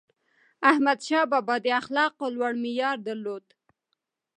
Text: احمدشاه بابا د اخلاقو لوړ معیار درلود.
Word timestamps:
احمدشاه 0.71 1.25
بابا 1.31 1.55
د 1.65 1.67
اخلاقو 1.81 2.25
لوړ 2.35 2.53
معیار 2.63 2.97
درلود. 3.07 3.45